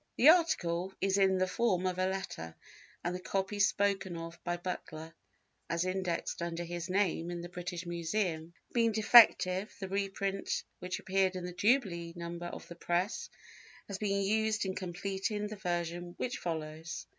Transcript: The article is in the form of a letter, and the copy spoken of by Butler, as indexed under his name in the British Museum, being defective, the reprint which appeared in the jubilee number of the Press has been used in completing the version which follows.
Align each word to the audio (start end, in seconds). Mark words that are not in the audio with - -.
The 0.17 0.29
article 0.29 0.91
is 0.99 1.19
in 1.19 1.37
the 1.37 1.45
form 1.45 1.85
of 1.85 1.99
a 1.99 2.07
letter, 2.07 2.55
and 3.03 3.13
the 3.13 3.19
copy 3.19 3.59
spoken 3.59 4.17
of 4.17 4.43
by 4.43 4.57
Butler, 4.57 5.13
as 5.69 5.85
indexed 5.85 6.41
under 6.41 6.63
his 6.63 6.89
name 6.89 7.29
in 7.29 7.41
the 7.41 7.49
British 7.49 7.85
Museum, 7.85 8.55
being 8.73 8.93
defective, 8.93 9.71
the 9.79 9.87
reprint 9.87 10.63
which 10.79 10.97
appeared 10.99 11.35
in 11.35 11.45
the 11.45 11.53
jubilee 11.53 12.13
number 12.15 12.47
of 12.47 12.67
the 12.67 12.73
Press 12.75 13.29
has 13.87 13.99
been 13.99 14.23
used 14.23 14.65
in 14.65 14.73
completing 14.73 15.45
the 15.45 15.55
version 15.55 16.15
which 16.17 16.39
follows. 16.39 17.05